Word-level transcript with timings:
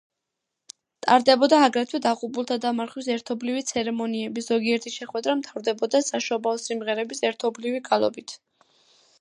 ტარდებოდა 1.07 1.57
აგრეთვე 1.65 1.99
დაღუპულთა 2.05 2.57
დამარხვის 2.63 3.09
ერთობლივი 3.17 3.63
ცერემონიები, 3.73 4.45
ზოგიერთი 4.47 4.95
შეხვედრა 4.97 5.37
მთავრდებოდა 5.43 6.05
საშობაო 6.11 6.63
სიმღერების 6.67 7.23
ერთობლივი 7.33 7.85
გალობით. 7.93 8.39